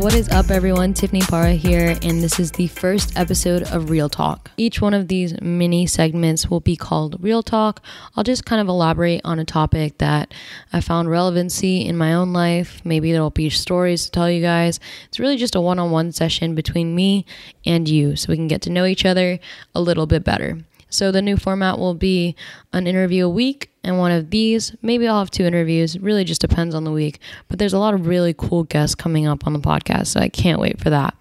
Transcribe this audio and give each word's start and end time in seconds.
What 0.00 0.14
is 0.14 0.30
up, 0.30 0.50
everyone? 0.50 0.94
Tiffany 0.94 1.20
Para 1.20 1.52
here, 1.52 1.94
and 2.02 2.22
this 2.22 2.40
is 2.40 2.52
the 2.52 2.68
first 2.68 3.18
episode 3.18 3.64
of 3.64 3.90
Real 3.90 4.08
Talk. 4.08 4.50
Each 4.56 4.80
one 4.80 4.94
of 4.94 5.08
these 5.08 5.38
mini 5.42 5.86
segments 5.86 6.48
will 6.48 6.60
be 6.60 6.74
called 6.74 7.22
Real 7.22 7.42
Talk. 7.42 7.84
I'll 8.16 8.24
just 8.24 8.46
kind 8.46 8.62
of 8.62 8.68
elaborate 8.68 9.20
on 9.24 9.38
a 9.38 9.44
topic 9.44 9.98
that 9.98 10.32
I 10.72 10.80
found 10.80 11.10
relevancy 11.10 11.86
in 11.86 11.98
my 11.98 12.14
own 12.14 12.32
life. 12.32 12.80
Maybe 12.82 13.12
there'll 13.12 13.28
be 13.28 13.50
stories 13.50 14.06
to 14.06 14.10
tell 14.10 14.30
you 14.30 14.40
guys. 14.40 14.80
It's 15.08 15.20
really 15.20 15.36
just 15.36 15.54
a 15.54 15.60
one 15.60 15.78
on 15.78 15.90
one 15.90 16.12
session 16.12 16.54
between 16.54 16.94
me 16.94 17.26
and 17.66 17.86
you 17.86 18.16
so 18.16 18.30
we 18.30 18.36
can 18.36 18.48
get 18.48 18.62
to 18.62 18.70
know 18.70 18.86
each 18.86 19.04
other 19.04 19.38
a 19.74 19.82
little 19.82 20.06
bit 20.06 20.24
better. 20.24 20.60
So 20.88 21.12
the 21.12 21.20
new 21.20 21.36
format 21.36 21.78
will 21.78 21.94
be 21.94 22.36
an 22.72 22.86
interview 22.86 23.26
a 23.26 23.28
week 23.28 23.69
and 23.82 23.98
one 23.98 24.12
of 24.12 24.30
these. 24.30 24.74
Maybe 24.82 25.08
I'll 25.08 25.18
have 25.18 25.30
two 25.30 25.44
interviews. 25.44 25.98
Really 25.98 26.24
just 26.24 26.40
depends 26.40 26.74
on 26.74 26.84
the 26.84 26.92
week. 26.92 27.18
But 27.48 27.58
there's 27.58 27.72
a 27.72 27.78
lot 27.78 27.94
of 27.94 28.06
really 28.06 28.34
cool 28.36 28.64
guests 28.64 28.94
coming 28.94 29.26
up 29.26 29.46
on 29.46 29.52
the 29.52 29.58
podcast, 29.58 30.08
so 30.08 30.20
I 30.20 30.28
can't 30.28 30.60
wait 30.60 30.80
for 30.80 30.90
that. 30.90 31.14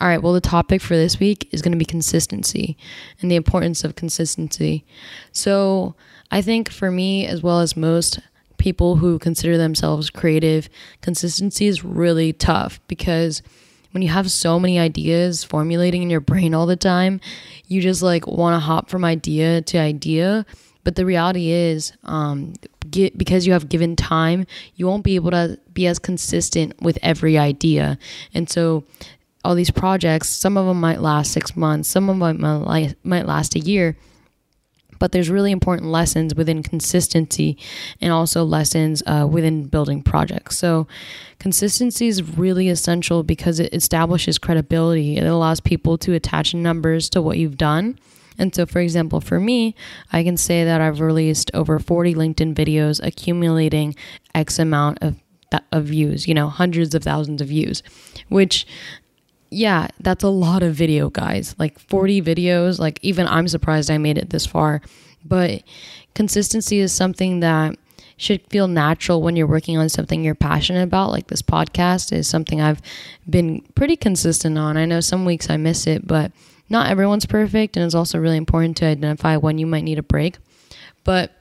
All 0.00 0.08
right, 0.08 0.22
well, 0.22 0.32
the 0.32 0.40
topic 0.40 0.80
for 0.80 0.94
this 0.94 1.18
week 1.18 1.48
is 1.52 1.62
going 1.62 1.72
to 1.72 1.78
be 1.78 1.84
consistency 1.84 2.76
and 3.20 3.30
the 3.30 3.36
importance 3.36 3.84
of 3.84 3.96
consistency. 3.96 4.84
So, 5.32 5.94
I 6.30 6.42
think 6.42 6.70
for 6.70 6.90
me, 6.90 7.26
as 7.26 7.42
well 7.42 7.60
as 7.60 7.76
most 7.76 8.20
people 8.56 8.96
who 8.96 9.18
consider 9.18 9.56
themselves 9.56 10.10
creative, 10.10 10.68
consistency 11.00 11.66
is 11.66 11.82
really 11.84 12.32
tough 12.32 12.78
because 12.88 13.42
when 13.92 14.02
you 14.02 14.10
have 14.10 14.30
so 14.30 14.60
many 14.60 14.78
ideas 14.78 15.42
formulating 15.42 16.02
in 16.02 16.10
your 16.10 16.20
brain 16.20 16.54
all 16.54 16.66
the 16.66 16.76
time, 16.76 17.20
you 17.66 17.80
just 17.80 18.02
like 18.02 18.26
want 18.26 18.54
to 18.54 18.60
hop 18.60 18.88
from 18.88 19.04
idea 19.04 19.62
to 19.62 19.78
idea. 19.78 20.46
But 20.84 20.96
the 20.96 21.04
reality 21.04 21.50
is, 21.50 21.92
um, 22.04 22.54
get, 22.90 23.16
because 23.18 23.46
you 23.46 23.52
have 23.52 23.68
given 23.68 23.96
time, 23.96 24.46
you 24.76 24.86
won't 24.86 25.04
be 25.04 25.14
able 25.14 25.30
to 25.30 25.58
be 25.72 25.86
as 25.86 25.98
consistent 25.98 26.80
with 26.80 26.98
every 27.02 27.36
idea. 27.36 27.98
And 28.34 28.48
so, 28.48 28.84
all 29.42 29.54
these 29.54 29.70
projects, 29.70 30.28
some 30.28 30.56
of 30.58 30.66
them 30.66 30.80
might 30.80 31.00
last 31.00 31.32
six 31.32 31.56
months, 31.56 31.88
some 31.88 32.10
of 32.10 32.18
them 32.18 32.40
might, 32.40 32.94
might 33.04 33.26
last 33.26 33.54
a 33.54 33.58
year 33.58 33.96
but 35.00 35.10
there's 35.12 35.30
really 35.30 35.50
important 35.50 35.90
lessons 35.90 36.36
within 36.36 36.62
consistency 36.62 37.58
and 38.00 38.12
also 38.12 38.44
lessons 38.44 39.02
uh, 39.06 39.26
within 39.28 39.64
building 39.64 40.02
projects. 40.02 40.56
So, 40.58 40.86
consistency 41.40 42.06
is 42.06 42.36
really 42.38 42.68
essential 42.68 43.24
because 43.24 43.58
it 43.58 43.74
establishes 43.74 44.38
credibility. 44.38 45.16
It 45.16 45.26
allows 45.26 45.58
people 45.58 45.98
to 45.98 46.12
attach 46.12 46.54
numbers 46.54 47.08
to 47.10 47.22
what 47.22 47.38
you've 47.38 47.56
done. 47.56 47.98
And 48.40 48.54
so, 48.54 48.66
for 48.66 48.80
example, 48.80 49.20
for 49.20 49.38
me, 49.38 49.74
I 50.12 50.24
can 50.24 50.36
say 50.36 50.64
that 50.64 50.80
I've 50.80 51.00
released 51.00 51.50
over 51.54 51.78
40 51.78 52.14
LinkedIn 52.14 52.54
videos 52.54 53.04
accumulating 53.04 53.94
X 54.34 54.58
amount 54.58 54.98
of 55.02 55.16
of 55.72 55.86
views, 55.86 56.28
you 56.28 56.34
know, 56.34 56.48
hundreds 56.48 56.94
of 56.94 57.02
thousands 57.02 57.42
of 57.42 57.48
views, 57.48 57.82
which 58.28 58.68
yeah, 59.50 59.88
that's 59.98 60.22
a 60.22 60.28
lot 60.28 60.62
of 60.62 60.74
video, 60.74 61.10
guys. 61.10 61.56
Like 61.58 61.78
40 61.78 62.22
videos. 62.22 62.78
Like, 62.78 63.00
even 63.02 63.26
I'm 63.26 63.48
surprised 63.48 63.90
I 63.90 63.98
made 63.98 64.16
it 64.16 64.30
this 64.30 64.46
far. 64.46 64.80
But 65.24 65.64
consistency 66.14 66.78
is 66.78 66.92
something 66.92 67.40
that 67.40 67.74
should 68.16 68.46
feel 68.48 68.68
natural 68.68 69.22
when 69.22 69.34
you're 69.34 69.46
working 69.46 69.76
on 69.76 69.88
something 69.88 70.22
you're 70.22 70.34
passionate 70.34 70.82
about. 70.82 71.10
Like 71.10 71.28
this 71.28 71.42
podcast 71.42 72.12
is 72.12 72.28
something 72.28 72.60
I've 72.60 72.82
been 73.28 73.62
pretty 73.74 73.96
consistent 73.96 74.58
on. 74.58 74.76
I 74.76 74.84
know 74.84 75.00
some 75.00 75.24
weeks 75.24 75.50
I 75.50 75.56
miss 75.56 75.86
it, 75.86 76.06
but 76.06 76.30
not 76.70 76.88
everyone's 76.88 77.26
perfect. 77.26 77.76
And 77.76 77.84
it's 77.84 77.94
also 77.94 78.18
really 78.18 78.36
important 78.36 78.76
to 78.78 78.86
identify 78.86 79.36
when 79.36 79.58
you 79.58 79.66
might 79.66 79.84
need 79.84 79.98
a 79.98 80.02
break. 80.02 80.38
But 81.04 81.32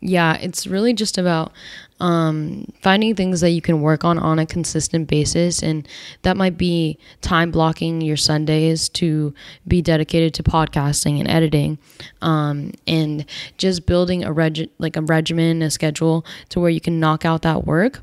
yeah, 0.00 0.36
it's 0.36 0.66
really 0.66 0.94
just 0.94 1.18
about 1.18 1.52
um, 2.00 2.66
finding 2.80 3.14
things 3.14 3.42
that 3.42 3.50
you 3.50 3.60
can 3.60 3.82
work 3.82 4.02
on 4.02 4.18
on 4.18 4.38
a 4.38 4.46
consistent 4.46 5.08
basis. 5.08 5.62
And 5.62 5.86
that 6.22 6.38
might 6.38 6.56
be 6.56 6.98
time 7.20 7.50
blocking 7.50 8.00
your 8.00 8.16
Sundays 8.16 8.88
to 8.90 9.34
be 9.68 9.82
dedicated 9.82 10.32
to 10.34 10.42
podcasting 10.42 11.20
and 11.20 11.28
editing, 11.28 11.78
um, 12.22 12.72
and 12.86 13.26
just 13.58 13.84
building 13.84 14.24
a 14.24 14.32
reg- 14.32 14.70
like 14.78 14.96
a 14.96 15.02
regimen, 15.02 15.60
a 15.60 15.70
schedule 15.70 16.24
to 16.48 16.60
where 16.60 16.70
you 16.70 16.80
can 16.80 16.98
knock 16.98 17.26
out 17.26 17.42
that 17.42 17.66
work 17.66 18.00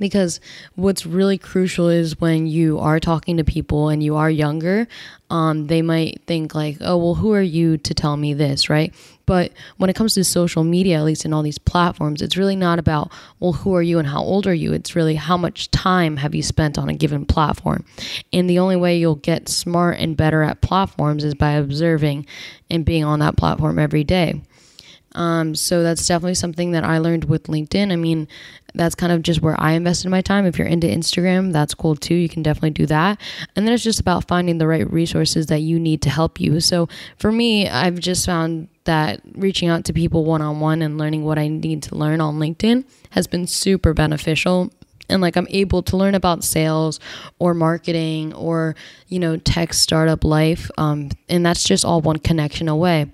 because 0.00 0.40
what's 0.74 1.06
really 1.06 1.38
crucial 1.38 1.88
is 1.88 2.20
when 2.20 2.48
you 2.48 2.78
are 2.80 2.98
talking 2.98 3.36
to 3.36 3.44
people 3.44 3.88
and 3.88 4.02
you 4.02 4.16
are 4.16 4.30
younger 4.30 4.88
um, 5.30 5.68
they 5.68 5.80
might 5.80 6.20
think 6.26 6.54
like 6.54 6.78
oh 6.80 6.96
well 6.96 7.14
who 7.14 7.32
are 7.32 7.42
you 7.42 7.78
to 7.78 7.94
tell 7.94 8.16
me 8.16 8.34
this? 8.34 8.68
Right? 8.68 8.92
But 9.26 9.52
when 9.76 9.88
it 9.88 9.94
comes 9.94 10.14
to 10.14 10.24
social 10.24 10.64
media 10.64 10.98
at 10.98 11.04
least 11.04 11.24
in 11.24 11.32
all 11.32 11.42
these 11.42 11.58
platforms 11.58 12.20
it's 12.20 12.36
really 12.36 12.56
not 12.56 12.80
about 12.80 13.12
well 13.38 13.52
who 13.52 13.74
are 13.76 13.82
you 13.82 13.98
and 14.00 14.08
how 14.08 14.22
old 14.22 14.46
are 14.46 14.54
you? 14.54 14.72
It's 14.72 14.96
really 14.96 15.14
how 15.14 15.36
much 15.36 15.70
time 15.70 16.16
have 16.16 16.34
you 16.34 16.42
spent 16.42 16.78
on 16.78 16.88
a 16.88 16.94
given 16.94 17.24
platform? 17.24 17.84
And 18.32 18.50
the 18.50 18.58
only 18.58 18.76
way 18.76 18.98
you'll 18.98 19.14
get 19.14 19.48
smart 19.48 19.98
and 19.98 20.16
better 20.16 20.42
at 20.42 20.60
platforms 20.60 21.22
is 21.22 21.34
by 21.34 21.52
observing 21.52 22.26
and 22.68 22.84
being 22.84 23.04
on 23.04 23.20
that 23.20 23.36
platform 23.36 23.78
every 23.78 24.04
day 24.04 24.42
um, 25.14 25.54
so 25.54 25.82
that's 25.82 26.06
definitely 26.06 26.34
something 26.34 26.72
that 26.72 26.84
I 26.84 26.98
learned 26.98 27.24
with 27.24 27.44
LinkedIn. 27.44 27.92
I 27.92 27.96
mean, 27.96 28.28
that's 28.74 28.94
kind 28.94 29.12
of 29.12 29.22
just 29.22 29.42
where 29.42 29.60
I 29.60 29.72
invested 29.72 30.08
my 30.08 30.20
time. 30.20 30.46
If 30.46 30.58
you're 30.58 30.68
into 30.68 30.86
Instagram, 30.86 31.52
that's 31.52 31.74
cool 31.74 31.96
too. 31.96 32.14
You 32.14 32.28
can 32.28 32.42
definitely 32.42 32.70
do 32.70 32.86
that. 32.86 33.20
And 33.56 33.66
then 33.66 33.74
it's 33.74 33.82
just 33.82 33.98
about 33.98 34.28
finding 34.28 34.58
the 34.58 34.68
right 34.68 34.90
resources 34.90 35.46
that 35.46 35.60
you 35.60 35.80
need 35.80 36.02
to 36.02 36.10
help 36.10 36.40
you. 36.40 36.60
So 36.60 36.88
for 37.18 37.32
me, 37.32 37.68
I've 37.68 37.98
just 37.98 38.24
found 38.24 38.68
that 38.84 39.20
reaching 39.34 39.68
out 39.68 39.84
to 39.86 39.92
people 39.92 40.24
one 40.24 40.42
on 40.42 40.60
one 40.60 40.82
and 40.82 40.96
learning 40.96 41.24
what 41.24 41.38
I 41.38 41.48
need 41.48 41.82
to 41.84 41.94
learn 41.94 42.20
on 42.20 42.38
LinkedIn 42.38 42.84
has 43.10 43.26
been 43.26 43.46
super 43.46 43.92
beneficial 43.92 44.70
and 45.08 45.20
like 45.20 45.36
I'm 45.36 45.48
able 45.50 45.82
to 45.82 45.96
learn 45.96 46.14
about 46.14 46.44
sales 46.44 47.00
or 47.38 47.52
marketing 47.52 48.32
or 48.32 48.76
you 49.08 49.18
know 49.18 49.36
tech 49.36 49.74
startup 49.74 50.24
life 50.24 50.70
um, 50.78 51.10
and 51.28 51.44
that's 51.44 51.64
just 51.64 51.84
all 51.84 52.00
one 52.00 52.18
connection 52.18 52.68
away 52.68 53.10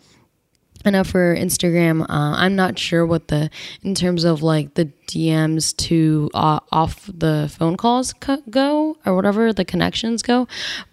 I 0.87 0.91
know 0.91 1.03
for 1.03 1.35
Instagram, 1.35 2.03
uh, 2.03 2.07
I'm 2.09 2.55
not 2.55 2.79
sure 2.79 3.05
what 3.05 3.27
the 3.27 3.51
in 3.83 3.97
terms 3.97 4.23
of 4.23 4.43
like 4.43 4.75
the 4.75 4.87
DMs 5.09 5.77
to 5.79 6.31
uh, 6.33 6.61
off 6.71 7.11
the 7.13 7.53
phone 7.53 7.77
calls 7.77 8.13
go 8.51 8.97
or 9.05 9.17
whatever 9.17 9.53
the 9.53 9.65
connections 9.65 10.23
go, 10.23 10.47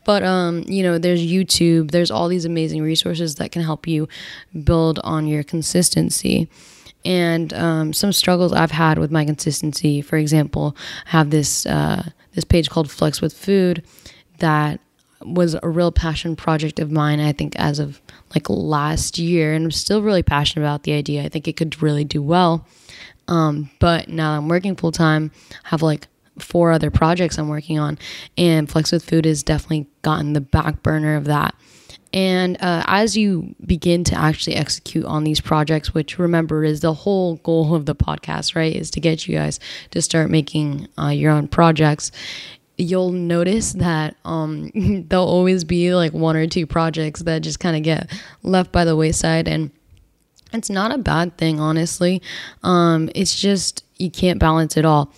but 0.03 0.24
um, 0.24 0.64
you 0.68 0.82
know, 0.82 0.98
there's 0.98 1.22
YouTube, 1.22 1.92
there's 1.92 2.09
all 2.09 2.28
these 2.28 2.46
amazing 2.46 2.82
resources 2.82 3.36
that 3.36 3.52
can 3.52 3.62
help 3.62 3.86
you 3.88 4.08
build 4.64 5.00
on 5.03 5.28
your 5.28 5.44
consistency. 5.44 6.50
And 7.06 7.53
um, 7.53 7.94
some 7.94 8.14
struggles 8.14 8.52
I've 8.52 8.72
had 8.72 8.98
with 8.98 9.12
my 9.12 9.26
consistency, 9.26 10.02
for 10.02 10.18
example, 10.18 10.76
I 11.06 11.09
have 11.12 11.30
this 11.30 11.68
uh, 11.68 12.09
this 12.34 12.46
page 12.46 12.70
called 12.70 12.90
Flex 12.90 13.22
with 13.22 13.34
Food 13.34 13.86
that 14.40 14.80
was 15.25 15.56
a 15.61 15.69
real 15.69 15.91
passion 15.91 16.35
project 16.35 16.79
of 16.79 16.91
mine. 16.91 17.19
I 17.19 17.34
think 17.34 17.56
as 17.57 17.79
of 17.79 18.01
like 18.35 18.50
last 18.50 19.17
year, 19.17 19.53
and 19.53 19.66
I'm 19.66 19.72
still 19.72 20.01
really 20.01 20.23
passionate 20.23 20.63
about 20.66 20.84
the 20.84 20.94
idea. 20.94 21.23
I 21.23 21.29
think 21.29 21.47
it 21.47 21.57
could 21.57 21.81
really 21.81 22.03
do 22.03 22.22
well. 22.22 22.66
Um, 23.28 23.69
but 23.79 24.09
now 24.09 24.38
I'm 24.38 24.50
working 24.50 24.75
full 24.75 24.91
time, 24.91 25.31
I 25.66 25.69
have 25.69 25.81
like 25.81 26.07
four 26.39 26.72
other 26.72 26.91
projects 26.91 27.38
I'm 27.38 27.47
working 27.47 27.79
on, 27.79 27.97
and 28.38 28.69
Flex 28.69 28.91
with 28.91 29.06
Food 29.06 29.25
has 29.25 29.44
definitely 29.44 29.88
gotten 30.01 30.34
the 30.34 30.41
back 30.41 30.84
burner 30.84 31.16
of 31.16 31.25
that. 31.25 31.55
And 32.11 32.57
uh, 32.61 32.84
as 32.85 33.17
you 33.17 33.55
begin 33.66 34.03
to 34.05 34.16
actually 34.16 34.55
execute 34.55 35.05
on 35.05 35.23
these 35.23 35.41
projects, 35.41 35.95
which 35.95 36.19
remember 36.19 36.63
is 36.63 36.81
the 36.81 36.94
whole 36.94 37.38
goal 37.38 37.73
of 37.73 37.88
the 37.88 37.95
podcast, 37.95 38.55
right? 38.55 38.75
Is 38.75 38.91
to 38.91 39.00
get 39.00 39.28
you 39.28 39.35
guys 39.35 39.59
to 39.91 40.01
start 40.01 40.29
making 40.29 40.88
uh, 40.97 41.07
your 41.07 41.31
own 41.31 41.47
projects 41.47 42.11
you'll 42.84 43.12
notice 43.12 43.74
that 43.74 44.16
um, 44.26 44.72
there'll 45.08 45.28
always 45.28 45.64
be 45.64 45.94
like 45.96 46.14
one 46.14 46.36
or 46.36 46.48
two 46.48 46.68
projects 46.68 47.22
that 47.22 47.42
just 47.42 47.60
kind 47.60 47.76
of 47.76 47.84
get 47.84 48.12
left 48.44 48.72
by 48.72 48.86
the 48.86 48.96
wayside 48.96 49.48
and 49.48 49.72
it's 50.52 50.70
not 50.70 50.92
a 50.94 50.98
bad 50.98 51.38
thing 51.38 51.60
honestly. 51.60 52.22
Um, 52.62 53.09
it's 53.16 53.40
just 53.40 53.84
you 53.97 54.12
can't 54.12 54.40
balance 54.40 54.78
it 54.78 54.85
all. 54.85 55.12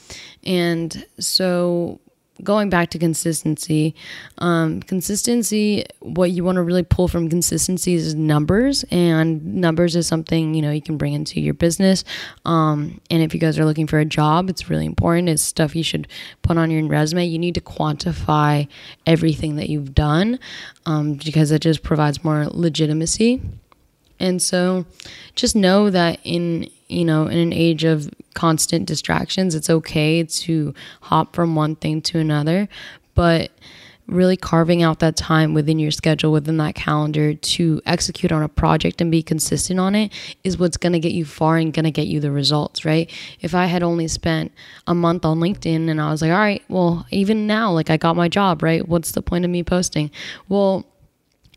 And 0.46 1.06
so 1.20 2.00
going 2.44 2.70
back 2.70 2.90
to 2.92 3.00
consistency, 3.00 3.96
um, 4.40 4.82
consistency, 4.82 5.86
what 6.00 6.32
you 6.32 6.44
want 6.44 6.58
to 6.58 6.64
really 6.64 6.84
pull 6.84 7.08
from 7.08 7.30
consistency 7.30 7.94
is 7.94 8.16
numbers, 8.16 8.84
and 8.92 9.56
numbers 9.56 9.96
is 9.96 10.08
something 10.08 10.54
you 10.54 10.62
know 10.62 10.72
you 10.72 10.82
can 10.82 10.98
bring 10.98 11.14
into 11.14 11.40
your 11.40 11.54
business. 11.54 12.04
Um, 12.46 13.00
and 13.10 13.22
if 13.22 13.34
you 13.34 13.40
guys 13.40 13.58
are 13.58 13.66
looking 13.66 13.88
for 13.88 14.00
a 14.00 14.06
job, 14.06 14.50
it's 14.50 14.70
really 14.70 14.86
important. 14.86 15.30
It's 15.30 15.42
stuff 15.42 15.76
you 15.76 15.84
should 15.84 16.08
put 16.42 16.58
on 16.58 16.72
your 16.72 16.86
resume. 16.88 17.26
You 17.26 17.40
need 17.40 17.56
to 17.56 17.62
quantify 17.62 18.68
everything 19.06 19.56
that 19.56 19.70
you've 19.70 19.94
done 19.94 20.40
um, 20.86 21.16
because 21.16 21.52
it 21.52 21.62
just 21.62 21.84
provides 21.84 22.24
more 22.24 22.48
legitimacy. 22.48 23.42
And 24.20 24.42
so, 24.42 24.86
just 25.36 25.56
know 25.56 25.90
that 25.90 26.20
in 26.24 26.70
you 26.88 27.04
know, 27.04 27.28
in 27.28 27.38
an 27.38 27.54
age 27.54 27.84
of 27.84 28.10
constant 28.36 28.86
distractions, 28.88 29.56
it's 29.56 29.70
okay 29.70 30.24
to 30.24 30.74
hop 31.02 31.36
from 31.36 31.56
one 31.56 31.76
thing 31.76 32.02
to 32.04 32.20
another. 32.20 32.70
But 33.16 33.52
really 34.08 34.38
carving 34.38 34.84
out 34.84 35.00
that 35.00 35.16
time 35.16 35.54
within 35.54 35.80
your 35.80 35.92
schedule, 35.92 36.32
within 36.32 36.58
that 36.58 36.76
calendar 36.76 37.34
to 37.34 37.82
execute 37.86 38.32
on 38.32 38.44
a 38.44 38.50
project 38.50 39.02
and 39.02 39.10
be 39.10 39.24
consistent 39.24 39.80
on 39.80 39.96
it 39.96 40.14
is 40.44 40.58
what's 40.58 40.78
going 40.78 40.94
to 40.94 41.00
get 41.00 41.12
you 41.12 41.26
far 41.26 41.58
and 41.58 41.74
going 41.74 41.86
to 41.86 41.92
get 41.92 42.08
you 42.08 42.20
the 42.20 42.32
results, 42.32 42.86
right? 42.86 43.12
If 43.42 43.56
I 43.56 43.66
had 43.66 43.82
only 43.82 44.08
spent 44.08 44.52
a 44.86 44.94
month 44.94 45.26
on 45.26 45.40
LinkedIn 45.40 45.90
and 45.90 46.00
I 46.00 46.12
was 46.12 46.22
like, 46.22 46.32
all 46.32 46.38
right, 46.38 46.64
well, 46.70 47.08
even 47.10 47.48
now, 47.48 47.72
like 47.72 47.90
I 47.90 47.98
got 47.98 48.16
my 48.16 48.28
job, 48.28 48.62
right? 48.62 48.88
What's 48.88 49.14
the 49.14 49.22
point 49.22 49.44
of 49.44 49.52
me 49.52 49.64
posting? 49.64 50.12
Well, 50.50 50.86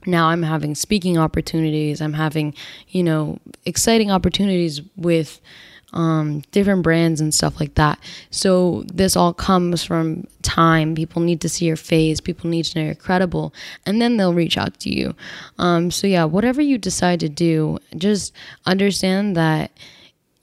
now 0.09 0.29
I'm 0.29 0.43
having 0.43 0.75
speaking 0.75 1.19
opportunities. 1.19 2.01
I'm 2.01 2.15
having, 2.15 2.55
you 2.89 3.03
know, 3.03 3.39
exciting 3.65 4.11
opportunities 4.11 4.83
with 4.97 5.41
um, 5.93 6.43
different 6.51 6.83
brands 6.83 7.21
and 7.21 7.33
stuff 7.33 7.61
like 7.61 7.75
that. 7.75 7.99
So 8.31 8.85
this 8.93 9.17
all 9.17 9.33
comes 9.33 9.83
from 9.85 10.27
time. 10.43 10.95
People 10.95 11.23
need 11.23 11.41
to 11.43 11.49
see 11.49 11.65
your 11.65 11.77
face. 11.77 12.21
People 12.21 12.51
need 12.51 12.65
to 12.67 12.79
know 12.79 12.85
you're 12.87 12.95
credible, 12.95 13.55
and 13.87 14.01
then 14.01 14.17
they'll 14.17 14.35
reach 14.35 14.59
out 14.59 14.79
to 14.81 14.91
you. 14.91 15.15
Um, 15.59 15.91
so 15.91 16.07
yeah, 16.07 16.25
whatever 16.25 16.61
you 16.61 16.79
decide 16.79 17.21
to 17.21 17.29
do, 17.29 17.79
just 17.97 18.33
understand 18.67 19.37
that 19.37 19.71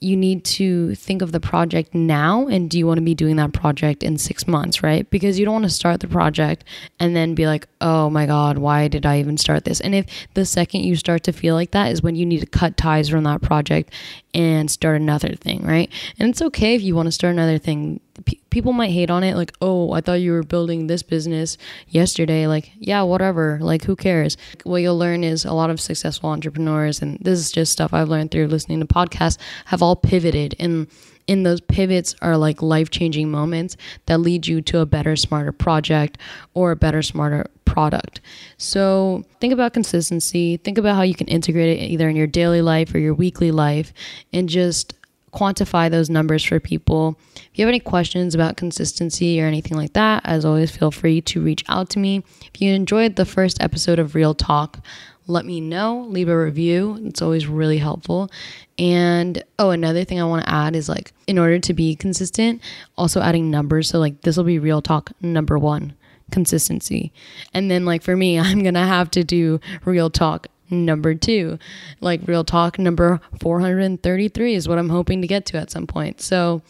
you 0.00 0.16
need 0.16 0.44
to 0.44 0.94
think 0.94 1.22
of 1.22 1.32
the 1.32 1.40
project 1.40 1.94
now 1.94 2.46
and 2.46 2.68
do 2.68 2.78
you 2.78 2.86
want 2.86 2.98
to 2.98 3.04
be 3.04 3.14
doing 3.14 3.36
that 3.36 3.52
project 3.52 4.02
in 4.02 4.18
six 4.18 4.46
months, 4.46 4.82
right? 4.82 5.08
Because 5.10 5.38
you 5.38 5.44
don't 5.44 5.54
want 5.54 5.64
to 5.64 5.70
start 5.70 6.00
the 6.00 6.08
project 6.08 6.64
and 7.00 7.16
then 7.16 7.34
be 7.34 7.46
like, 7.46 7.66
oh 7.80 8.10
my 8.10 8.26
God, 8.26 8.58
why 8.58 8.88
did 8.88 9.06
I 9.06 9.18
even 9.20 9.38
start 9.38 9.64
this? 9.64 9.80
And 9.80 9.94
if 9.94 10.06
the 10.34 10.44
second 10.44 10.82
you 10.82 10.96
start 10.96 11.22
to 11.24 11.32
feel 11.32 11.54
like 11.54 11.70
that 11.70 11.90
is 11.92 12.02
when 12.02 12.14
you 12.14 12.26
need 12.26 12.40
to 12.40 12.46
cut 12.46 12.76
ties 12.76 13.08
from 13.08 13.24
that 13.24 13.40
project 13.40 13.92
and 14.34 14.70
start 14.70 15.00
another 15.00 15.34
thing, 15.34 15.64
right? 15.64 15.90
And 16.18 16.28
it's 16.28 16.42
okay 16.42 16.74
if 16.74 16.82
you 16.82 16.94
want 16.94 17.06
to 17.06 17.12
start 17.12 17.32
another 17.32 17.58
thing 17.58 18.00
p- 18.24 18.40
people 18.50 18.72
might 18.72 18.90
hate 18.90 19.10
on 19.10 19.22
it 19.22 19.36
like 19.36 19.52
oh 19.60 19.92
i 19.92 20.00
thought 20.00 20.14
you 20.14 20.32
were 20.32 20.42
building 20.42 20.86
this 20.86 21.02
business 21.02 21.58
yesterday. 21.88 22.46
Like 22.46 22.72
yeah 22.78 23.02
whatever. 23.02 23.58
Like 23.60 23.84
who 23.84 23.96
cares? 23.96 24.36
What 24.64 24.82
you'll 24.82 24.98
learn 24.98 25.24
is 25.24 25.44
a 25.44 25.52
lot 25.52 25.70
of 25.70 25.80
successful 25.80 26.30
entrepreneurs 26.30 27.02
and 27.02 27.18
this 27.20 27.38
is 27.38 27.52
just 27.52 27.72
stuff 27.72 27.92
i've 27.92 28.08
learned 28.08 28.30
through 28.30 28.48
listening 28.48 28.80
to 28.80 28.86
podcasts 28.86 29.38
have 29.66 29.82
all 29.82 29.96
pivoted 29.96 30.54
and 30.58 30.88
in 31.26 31.42
those 31.42 31.60
pivots 31.60 32.14
are 32.22 32.36
like 32.36 32.62
life-changing 32.62 33.30
moments 33.30 33.76
that 34.06 34.18
lead 34.18 34.46
you 34.46 34.62
to 34.62 34.78
a 34.78 34.86
better 34.86 35.16
smarter 35.16 35.52
project 35.52 36.18
or 36.54 36.70
a 36.70 36.76
better 36.76 37.02
smarter 37.02 37.46
product. 37.64 38.20
So 38.58 39.24
think 39.40 39.52
about 39.52 39.74
consistency. 39.74 40.56
Think 40.56 40.78
about 40.78 40.96
how 40.96 41.02
you 41.02 41.14
can 41.14 41.26
integrate 41.26 41.78
it 41.78 41.82
either 41.82 42.08
in 42.08 42.16
your 42.16 42.26
daily 42.26 42.62
life 42.62 42.94
or 42.94 42.98
your 42.98 43.14
weekly 43.14 43.50
life 43.50 43.92
and 44.32 44.48
just 44.48 44.94
quantify 45.32 45.90
those 45.90 46.08
numbers 46.08 46.42
for 46.44 46.60
people. 46.60 47.18
If 47.36 47.50
you 47.54 47.64
have 47.64 47.68
any 47.68 47.80
questions 47.80 48.34
about 48.34 48.56
consistency 48.56 49.40
or 49.40 49.46
anything 49.46 49.76
like 49.76 49.92
that, 49.92 50.22
as 50.24 50.44
always, 50.44 50.74
feel 50.74 50.90
free 50.90 51.20
to 51.22 51.40
reach 51.40 51.64
out 51.68 51.90
to 51.90 51.98
me. 51.98 52.22
If 52.52 52.60
you 52.60 52.72
enjoyed 52.72 53.16
the 53.16 53.24
first 53.24 53.62
episode 53.62 53.98
of 53.98 54.14
Real 54.14 54.34
Talk, 54.34 54.80
let 55.26 55.44
me 55.44 55.60
know. 55.60 56.06
Leave 56.08 56.28
a 56.28 56.38
review. 56.38 56.98
It's 57.04 57.20
always 57.20 57.46
really 57.46 57.78
helpful. 57.78 58.30
And 58.78 59.42
oh, 59.58 59.70
another 59.70 60.04
thing 60.04 60.20
I 60.20 60.24
want 60.24 60.44
to 60.44 60.52
add 60.52 60.76
is 60.76 60.88
like, 60.88 61.12
in 61.26 61.38
order 61.38 61.58
to 61.58 61.74
be 61.74 61.96
consistent, 61.96 62.62
also 62.96 63.20
adding 63.20 63.50
numbers. 63.50 63.88
So, 63.88 63.98
like, 63.98 64.20
this 64.22 64.36
will 64.36 64.44
be 64.44 64.58
Real 64.58 64.82
Talk 64.82 65.10
number 65.20 65.58
one 65.58 65.94
consistency. 66.30 67.12
And 67.52 67.70
then, 67.70 67.84
like, 67.84 68.02
for 68.02 68.16
me, 68.16 68.38
I'm 68.38 68.62
going 68.62 68.74
to 68.74 68.80
have 68.80 69.10
to 69.12 69.24
do 69.24 69.60
Real 69.84 70.10
Talk 70.10 70.46
number 70.70 71.14
two. 71.14 71.58
Like 72.00 72.26
real 72.26 72.44
talk 72.44 72.78
number 72.78 73.20
433 73.40 74.54
is 74.54 74.68
what 74.68 74.78
I'm 74.78 74.88
hoping 74.88 75.20
to 75.22 75.26
get 75.26 75.46
to 75.46 75.58
at 75.58 75.70
some 75.70 75.86
point. 75.86 76.20
So 76.20 76.62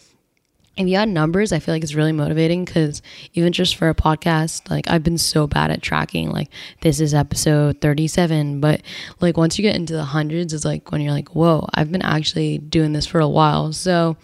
if 0.77 0.87
you 0.87 0.97
add 0.97 1.09
numbers, 1.09 1.53
I 1.53 1.59
feel 1.59 1.75
like 1.75 1.83
it's 1.83 1.95
really 1.95 2.13
motivating 2.13 2.65
because 2.65 3.01
even 3.33 3.53
just 3.53 3.77
for 3.77 3.89
a 3.89 3.95
podcast, 3.95 4.69
like 4.69 4.91
I've 4.91 5.03
been 5.03 5.17
so 5.19 5.47
bad 5.47 5.71
at 5.71 5.81
tracking, 5.81 6.31
like 6.31 6.51
this 6.83 7.01
is 7.01 7.15
episode 7.15 7.81
37. 7.81 8.61
But 8.61 8.83
like 9.21 9.37
once 9.37 9.59
you 9.59 9.63
get 9.63 9.77
into 9.77 9.95
the 9.95 10.05
hundreds, 10.05 10.53
it's 10.53 10.67
like 10.67 10.93
when 10.93 11.01
you're 11.01 11.13
like, 11.13 11.35
whoa, 11.35 11.67
I've 11.75 11.91
been 11.91 12.03
actually 12.03 12.59
doing 12.59 12.93
this 12.93 13.07
for 13.07 13.21
a 13.21 13.29
while. 13.29 13.73
So 13.73 14.17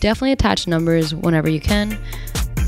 definitely 0.00 0.32
attach 0.32 0.66
numbers 0.66 1.14
whenever 1.14 1.50
you 1.50 1.60
can. 1.60 1.98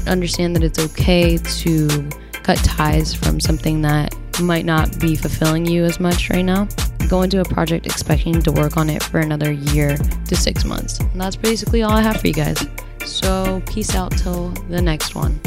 Understand 0.06 0.54
that 0.56 0.62
it's 0.62 0.78
okay 0.78 1.38
to 1.38 2.10
cut 2.42 2.58
ties 2.58 3.14
from 3.14 3.40
something 3.40 3.80
that 3.82 4.14
might 4.40 4.64
not 4.64 4.98
be 5.00 5.16
fulfilling 5.16 5.66
you 5.66 5.84
as 5.84 6.00
much 6.00 6.30
right 6.30 6.44
now. 6.44 6.68
Go 7.08 7.22
into 7.22 7.40
a 7.40 7.44
project 7.44 7.86
expecting 7.86 8.40
to 8.42 8.52
work 8.52 8.76
on 8.76 8.88
it 8.88 9.02
for 9.02 9.20
another 9.20 9.52
year 9.52 9.96
to 9.96 10.36
six 10.36 10.64
months. 10.64 11.00
And 11.00 11.20
that's 11.20 11.36
basically 11.36 11.82
all 11.82 11.92
I 11.92 12.00
have 12.00 12.20
for 12.20 12.28
you 12.28 12.34
guys. 12.34 12.66
So, 13.04 13.62
peace 13.66 13.94
out 13.94 14.16
till 14.16 14.50
the 14.68 14.80
next 14.80 15.14
one. 15.14 15.40